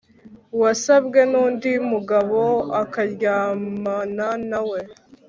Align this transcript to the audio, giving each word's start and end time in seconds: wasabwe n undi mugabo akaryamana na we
wasabwe 0.61 1.19
n 1.31 1.33
undi 1.45 1.71
mugabo 1.91 2.39
akaryamana 2.81 4.27
na 4.49 4.59
we 4.69 4.79